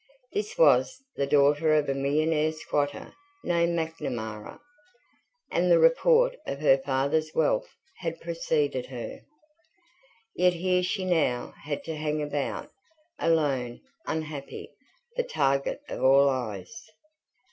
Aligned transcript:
This 0.33 0.57
was 0.57 0.99
the 1.15 1.27
daughter 1.27 1.75
of 1.75 1.87
a 1.87 1.93
millionaire 1.93 2.53
squatter 2.53 3.13
named 3.43 3.75
Macnamara; 3.77 4.59
and 5.51 5.69
the 5.69 5.77
report 5.77 6.35
of 6.47 6.59
her 6.59 6.79
father's 6.79 7.29
wealth 7.35 7.67
had 7.97 8.19
preceded 8.19 8.87
her. 8.87 9.19
Yet 10.35 10.53
here 10.53 10.81
she 10.81 11.05
now 11.05 11.53
had 11.65 11.83
to 11.83 11.95
hang 11.95 12.19
about, 12.19 12.71
alone, 13.19 13.81
unhappy, 14.07 14.71
the 15.17 15.23
target 15.23 15.83
of 15.87 16.03
all 16.03 16.27
eyes. 16.27 16.83